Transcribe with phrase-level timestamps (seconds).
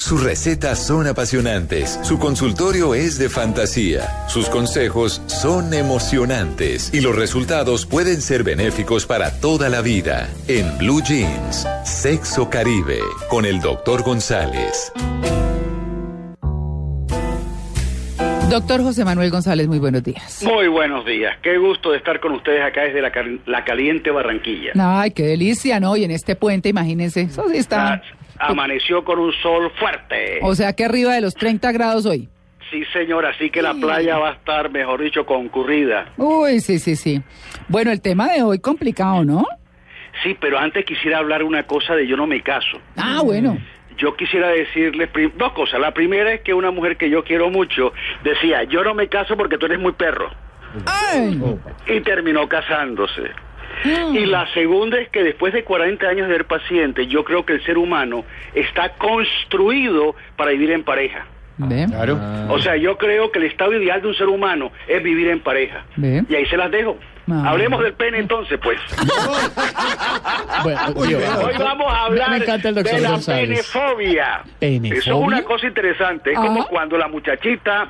[0.00, 7.14] Sus recetas son apasionantes, su consultorio es de fantasía, sus consejos son emocionantes y los
[7.14, 10.30] resultados pueden ser benéficos para toda la vida.
[10.48, 14.90] En Blue Jeans, Sexo Caribe, con el doctor González.
[18.48, 20.42] Doctor José Manuel González, muy buenos días.
[20.42, 21.36] Muy buenos días.
[21.42, 24.72] Qué gusto de estar con ustedes acá desde la, cal- la caliente Barranquilla.
[24.76, 25.94] Ay, qué delicia, ¿no?
[25.98, 27.92] Y en este puente, imagínense, eso sí está...
[27.92, 28.02] Ah,
[28.40, 30.38] Amaneció con un sol fuerte.
[30.42, 32.28] O sea que arriba de los 30 grados hoy.
[32.70, 36.12] Sí, señor, así que la playa va a estar, mejor dicho, concurrida.
[36.16, 37.20] Uy, sí, sí, sí.
[37.68, 39.44] Bueno, el tema de hoy complicado, ¿no?
[40.22, 42.80] Sí, pero antes quisiera hablar una cosa de yo no me caso.
[42.96, 43.58] Ah, bueno.
[43.96, 45.80] Yo quisiera decirles dos cosas.
[45.80, 49.36] La primera es que una mujer que yo quiero mucho decía, yo no me caso
[49.36, 50.30] porque tú eres muy perro.
[50.86, 51.40] Ay.
[51.88, 53.30] Y terminó casándose.
[53.84, 57.54] Y la segunda es que después de 40 años de ser paciente, yo creo que
[57.54, 61.26] el ser humano está construido para vivir en pareja.
[61.62, 61.86] Ve,
[62.48, 65.40] O sea, yo creo que el estado ideal de un ser humano es vivir en
[65.40, 65.84] pareja.
[65.96, 66.24] ve.
[66.28, 66.96] Y ahí se las dejo.
[67.30, 67.50] Ah.
[67.50, 68.78] Hablemos del pene entonces, pues.
[70.62, 71.14] Bueno, Hoy
[71.58, 73.48] vamos a hablar Me, me encanta el doctor de la González.
[73.48, 74.42] penefobia.
[74.58, 74.98] ¿Penefobia?
[74.98, 76.32] Eso es una cosa interesante.
[76.32, 76.66] Es como Ah.
[76.68, 77.88] cuando la muchachita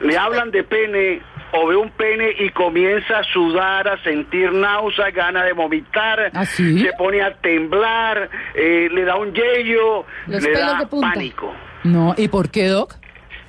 [0.00, 1.20] le hablan de pene
[1.52, 6.44] o ve un pene y comienza a sudar, a sentir náuseas, ganas de vomitar, ¿Ah,
[6.44, 6.80] sí?
[6.80, 11.54] se pone a temblar, eh, le da un yello, Los le da pánico.
[11.84, 12.94] No, ¿y por qué, Doc?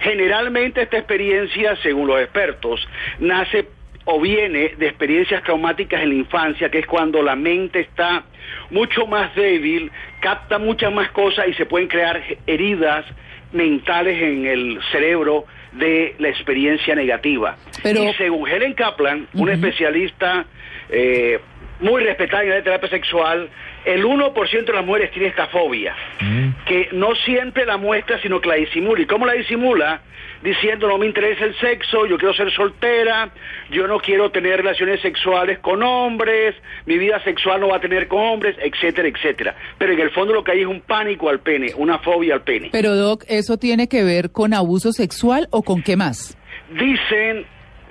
[0.00, 2.86] Generalmente esta experiencia, según los expertos,
[3.18, 3.68] nace
[4.04, 8.24] o viene de experiencias traumáticas en la infancia, que es cuando la mente está
[8.70, 9.90] mucho más débil,
[10.20, 13.04] capta muchas más cosas y se pueden crear heridas
[13.52, 17.56] mentales en el cerebro de la experiencia negativa.
[17.82, 20.46] Pero- Y según Helen Kaplan, una especialista
[20.90, 21.38] eh,
[21.80, 23.48] muy respetada en la terapia sexual,
[23.84, 25.94] el 1% de las mujeres tiene esta fobia,
[26.66, 29.00] que no siempre la muestra, sino que la disimula.
[29.00, 30.02] ¿Y cómo la disimula?
[30.42, 33.30] Diciendo, no me interesa el sexo, yo quiero ser soltera,
[33.70, 36.54] yo no quiero tener relaciones sexuales con hombres,
[36.86, 39.56] mi vida sexual no va a tener con hombres, etcétera, etcétera.
[39.78, 42.42] Pero en el fondo lo que hay es un pánico al pene, una fobia al
[42.42, 42.68] pene.
[42.70, 46.36] Pero, Doc, ¿eso tiene que ver con abuso sexual o con qué más?
[46.70, 47.44] Dicen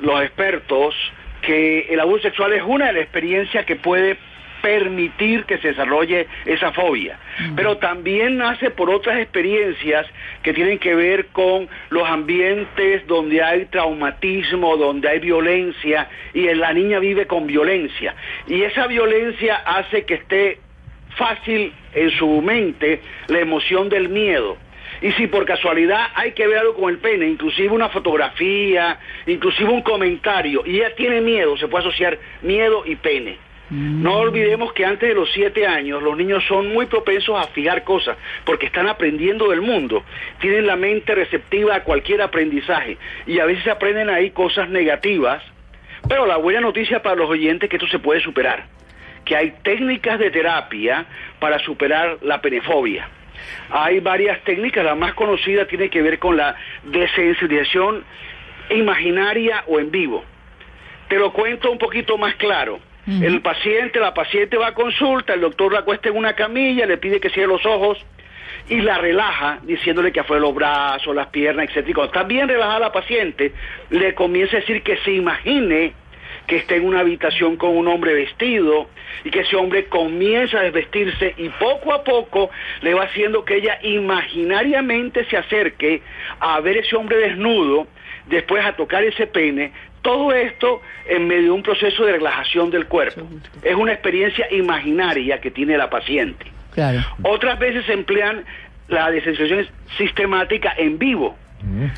[0.00, 0.94] los expertos
[1.42, 4.16] que el abuso sexual es una de las experiencias que puede
[4.62, 7.18] permitir que se desarrolle esa fobia.
[7.56, 10.06] Pero también nace por otras experiencias
[10.42, 16.72] que tienen que ver con los ambientes donde hay traumatismo, donde hay violencia y la
[16.72, 18.14] niña vive con violencia.
[18.46, 20.60] Y esa violencia hace que esté
[21.16, 24.56] fácil en su mente la emoción del miedo.
[25.02, 29.68] Y si por casualidad hay que ver algo con el pene, inclusive una fotografía, inclusive
[29.68, 33.36] un comentario, y ella tiene miedo, se puede asociar miedo y pene.
[33.74, 37.84] No olvidemos que antes de los siete años los niños son muy propensos a fijar
[37.84, 40.04] cosas porque están aprendiendo del mundo,
[40.40, 45.42] tienen la mente receptiva a cualquier aprendizaje y a veces aprenden ahí cosas negativas,
[46.06, 48.66] pero la buena noticia para los oyentes es que esto se puede superar,
[49.24, 51.06] que hay técnicas de terapia
[51.40, 53.08] para superar la penefobia.
[53.70, 58.04] Hay varias técnicas, la más conocida tiene que ver con la desensibilización
[58.70, 60.24] imaginaria o en vivo.
[61.08, 62.80] Te lo cuento un poquito más claro.
[63.06, 66.98] El paciente, la paciente va a consulta, el doctor la acuesta en una camilla, le
[66.98, 67.98] pide que cierre los ojos
[68.68, 71.90] y la relaja diciéndole que afuera los brazos, las piernas, etcétera.
[71.90, 73.52] Y cuando está bien relajada la paciente,
[73.90, 75.94] le comienza a decir que se imagine
[76.52, 78.86] que está en una habitación con un hombre vestido
[79.24, 82.50] y que ese hombre comienza a desvestirse y poco a poco
[82.82, 86.02] le va haciendo que ella imaginariamente se acerque
[86.40, 87.86] a ver ese hombre desnudo,
[88.26, 89.72] después a tocar ese pene,
[90.02, 93.26] todo esto en medio de un proceso de relajación del cuerpo.
[93.62, 96.44] Es una experiencia imaginaria que tiene la paciente.
[96.74, 97.00] Claro.
[97.22, 98.44] Otras veces se emplean
[98.88, 101.34] la desensibilización sistemática en vivo.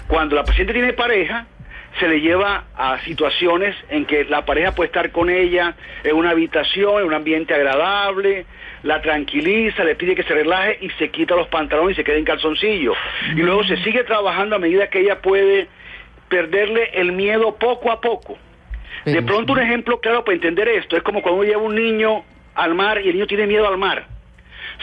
[0.06, 1.46] Cuando la paciente tiene pareja,
[1.98, 6.30] se le lleva a situaciones en que la pareja puede estar con ella en una
[6.30, 8.46] habitación, en un ambiente agradable,
[8.82, 12.16] la tranquiliza, le pide que se relaje y se quita los pantalones y se queda
[12.16, 12.94] en calzoncillo.
[13.34, 15.68] Y luego se sigue trabajando a medida que ella puede
[16.28, 18.36] perderle el miedo poco a poco.
[19.04, 22.24] De pronto un ejemplo claro para entender esto es como cuando uno lleva un niño
[22.54, 24.13] al mar y el niño tiene miedo al mar.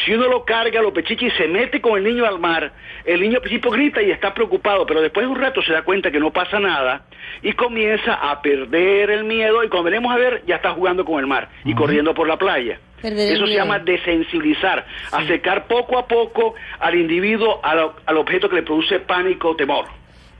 [0.05, 2.71] Si uno lo carga, lo pechicha y se mete con el niño al mar,
[3.05, 5.83] el niño al principio grita y está preocupado, pero después de un rato se da
[5.83, 7.05] cuenta que no pasa nada
[7.41, 11.19] y comienza a perder el miedo y cuando venimos a ver ya está jugando con
[11.19, 12.79] el mar y corriendo por la playa.
[13.01, 18.57] Perder Eso se llama desensibilizar, acercar poco a poco al individuo al, al objeto que
[18.57, 19.85] le produce pánico o temor.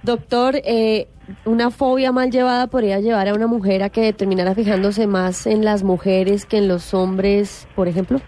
[0.04, 1.08] Doctor, eh,
[1.46, 5.64] una fobia mal llevada podría llevar a una mujer a que terminara fijándose más en
[5.64, 8.20] las mujeres que en los hombres, por ejemplo.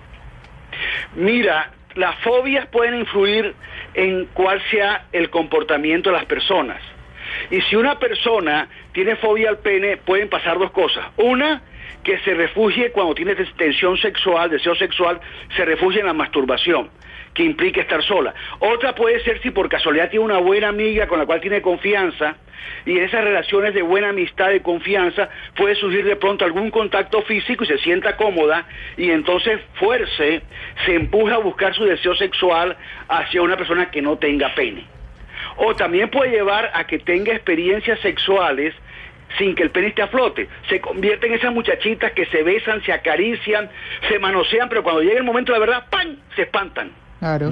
[1.16, 3.54] Mira, las fobias pueden influir
[3.94, 6.82] en cuál sea el comportamiento de las personas.
[7.50, 11.06] Y si una persona tiene fobia al pene, pueden pasar dos cosas.
[11.18, 11.62] Una,
[12.04, 15.20] que se refugie cuando tiene tensión sexual, deseo sexual,
[15.56, 16.90] se refugie en la masturbación,
[17.34, 18.34] que implica estar sola.
[18.60, 22.36] Otra puede ser si por casualidad tiene una buena amiga con la cual tiene confianza,
[22.86, 27.22] y en esas relaciones de buena amistad y confianza puede surgir de pronto algún contacto
[27.24, 28.66] físico y se sienta cómoda
[28.98, 30.42] y entonces fuerce,
[30.86, 32.76] se empuja a buscar su deseo sexual
[33.08, 34.86] hacia una persona que no tenga pene.
[35.58, 38.74] O también puede llevar a que tenga experiencias sexuales
[39.38, 40.48] sin que el pene esté a flote.
[40.70, 43.70] Se convierte en esas muchachitas que se besan, se acarician,
[44.08, 46.18] se manosean, pero cuando llega el momento de la verdad, ¡pam!
[46.36, 47.03] se espantan.
[47.24, 47.52] Claro.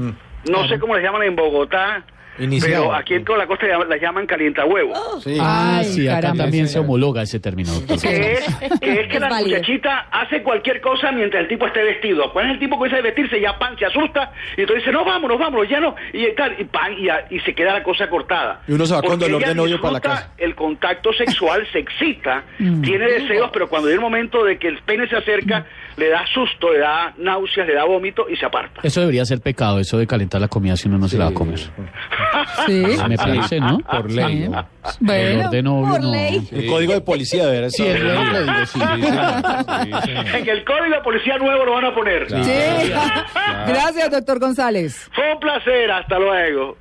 [0.49, 2.03] No sé cómo les llaman en Bogotá,
[2.39, 2.83] Iniciado.
[2.85, 5.23] pero aquí en toda la costa las llaman calientahuevos.
[5.23, 5.37] Sí.
[5.39, 6.43] Ah, Ay, sí, acá caramba.
[6.45, 9.57] también se homologa ese término, que es que, es que Es la válido.
[9.57, 12.31] muchachita hace cualquier cosa mientras el tipo esté vestido.
[12.33, 15.37] Cuando el tipo comienza a vestirse, ya pan, se asusta, y entonces dice, no, vámonos,
[15.39, 18.61] vámonos, ya no, y tal, y pan, y, a- y se queda la cosa cortada.
[18.67, 20.33] Y uno se va con dolor de novio para la casa.
[20.37, 24.79] El contacto sexual se excita, tiene deseos, pero cuando llega el momento de que el
[24.83, 25.65] pene se acerca,
[25.97, 28.79] le da susto, le da náuseas, le da vómito y se aparta.
[28.83, 31.31] Eso debería ser pecado, eso de calentar la comida si uno no se la va
[31.31, 31.59] a comer.
[32.65, 32.83] Sí.
[33.07, 33.79] Me parece, ¿no?
[33.79, 34.49] Por ley.
[34.99, 36.11] Bueno, de novio, por no.
[36.11, 36.47] ley.
[36.51, 38.79] El código de policía debería Sí, el nuevo código, sí.
[40.33, 42.27] En el código de policía nuevo lo van a poner.
[42.29, 42.91] Sí.
[43.67, 45.09] Gracias, doctor González.
[45.13, 46.77] Fue un placer, hasta luego.